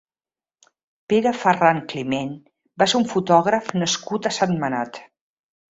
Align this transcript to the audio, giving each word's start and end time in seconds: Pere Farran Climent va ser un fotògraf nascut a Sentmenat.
Pere 1.13 1.33
Farran 1.41 1.83
Climent 1.91 2.33
va 2.85 2.89
ser 2.93 2.99
un 3.03 3.09
fotògraf 3.15 3.73
nascut 3.83 4.31
a 4.33 4.37
Sentmenat. 4.43 5.05